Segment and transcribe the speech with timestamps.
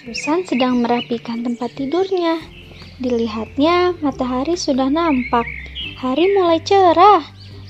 [0.00, 2.40] Susan sedang merapikan tempat tidurnya.
[3.04, 5.44] Dilihatnya, matahari sudah nampak.
[6.00, 7.20] Hari mulai cerah.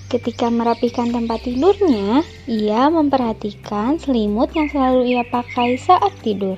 [0.06, 6.54] Ketika merapikan tempat tidurnya, ia memperhatikan selimut yang selalu ia pakai saat tidur.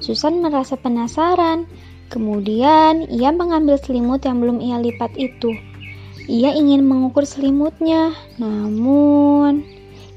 [0.00, 1.68] Susan merasa penasaran.
[2.08, 5.52] Kemudian, ia mengambil selimut yang belum ia lipat itu.
[6.32, 9.68] Ia ingin mengukur selimutnya, namun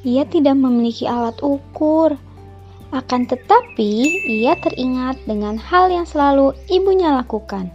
[0.07, 2.15] ia tidak memiliki alat ukur.
[2.95, 7.67] Akan tetapi, ia teringat dengan hal yang selalu ibunya lakukan.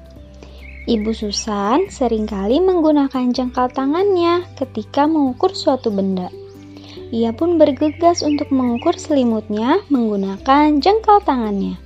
[0.89, 6.27] Ibu Susan sering kali menggunakan jengkal tangannya ketika mengukur suatu benda.
[7.13, 11.77] Ia pun bergegas untuk mengukur selimutnya menggunakan jengkal tangannya.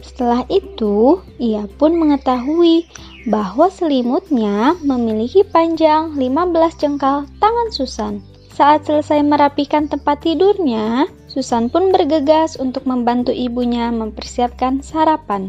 [0.00, 2.86] Setelah itu, ia pun mengetahui
[3.26, 8.14] bahwa selimutnya memiliki panjang 15 jengkal tangan Susan.
[8.54, 15.48] Saat selesai merapikan tempat tidurnya, Susan pun bergegas untuk membantu ibunya mempersiapkan sarapan.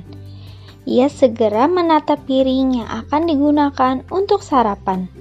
[0.88, 5.12] Ia segera menata piring yang akan digunakan untuk sarapan.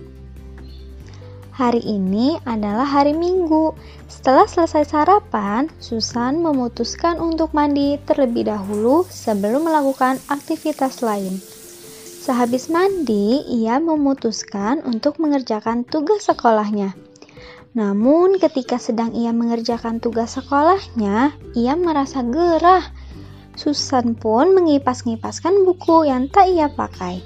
[1.50, 3.74] Hari ini adalah hari Minggu.
[4.06, 11.42] Setelah selesai sarapan, Susan memutuskan untuk mandi terlebih dahulu sebelum melakukan aktivitas lain.
[12.22, 16.94] Sehabis mandi, ia memutuskan untuk mengerjakan tugas sekolahnya.
[17.72, 22.84] Namun, ketika sedang ia mengerjakan tugas sekolahnya, ia merasa gerah.
[23.56, 27.24] Susan pun mengipas-ngipaskan buku yang tak ia pakai.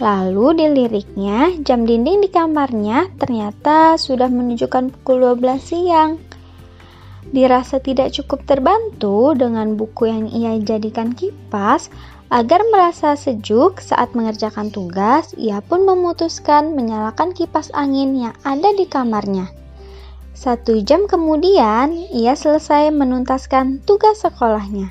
[0.00, 6.16] Lalu diliriknya, jam dinding di kamarnya ternyata sudah menunjukkan pukul 12 siang.
[7.28, 11.92] Dirasa tidak cukup terbantu dengan buku yang ia jadikan kipas,
[12.32, 18.88] agar merasa sejuk saat mengerjakan tugas, ia pun memutuskan menyalakan kipas angin yang ada di
[18.88, 19.61] kamarnya.
[20.32, 24.88] Satu jam kemudian, ia selesai menuntaskan tugas sekolahnya.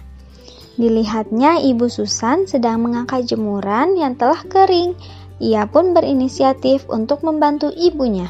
[0.78, 4.96] Dilihatnya ibu Susan sedang mengangkat jemuran yang telah kering.
[5.42, 8.30] Ia pun berinisiatif untuk membantu ibunya.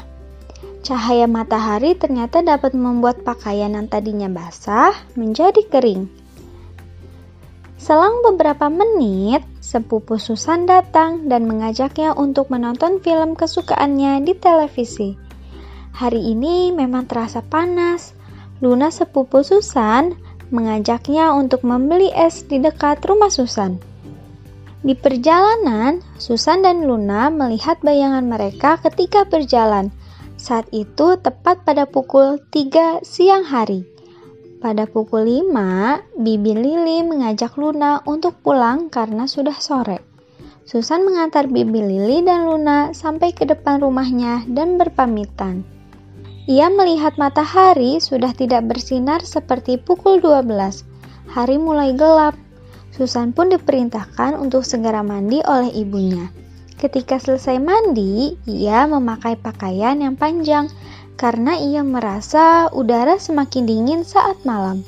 [0.82, 6.10] Cahaya matahari ternyata dapat membuat pakaian yang tadinya basah menjadi kering.
[7.78, 15.31] Selang beberapa menit, sepupu Susan datang dan mengajaknya untuk menonton film kesukaannya di televisi.
[15.92, 18.16] Hari ini memang terasa panas.
[18.64, 20.16] Luna sepupu Susan
[20.48, 23.76] mengajaknya untuk membeli es di dekat rumah Susan.
[24.80, 29.92] Di perjalanan, Susan dan Luna melihat bayangan mereka ketika berjalan.
[30.40, 33.84] Saat itu tepat pada pukul 3 siang hari.
[34.58, 40.02] Pada pukul 5, Bibi Lili mengajak Luna untuk pulang karena sudah sore.
[40.62, 45.71] Susan mengantar Bibi Lili dan Luna sampai ke depan rumahnya dan berpamitan.
[46.50, 50.82] Ia melihat matahari sudah tidak bersinar seperti pukul 12.
[51.30, 52.34] Hari mulai gelap.
[52.90, 56.34] Susan pun diperintahkan untuk segera mandi oleh ibunya.
[56.82, 60.66] Ketika selesai mandi, ia memakai pakaian yang panjang
[61.14, 64.82] karena ia merasa udara semakin dingin saat malam.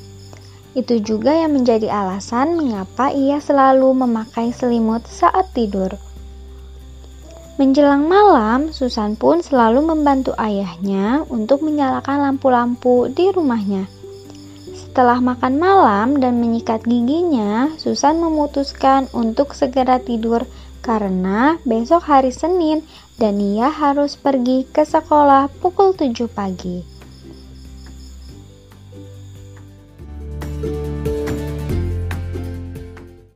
[0.75, 5.95] Itu juga yang menjadi alasan mengapa ia selalu memakai selimut saat tidur.
[7.55, 13.87] Menjelang malam, Susan pun selalu membantu ayahnya untuk menyalakan lampu-lampu di rumahnya.
[14.75, 20.43] Setelah makan malam dan menyikat giginya, Susan memutuskan untuk segera tidur
[20.83, 22.83] karena besok hari Senin
[23.15, 26.94] dan ia harus pergi ke sekolah pukul 7 pagi.